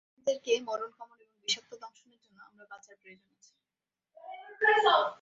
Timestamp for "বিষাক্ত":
1.43-1.71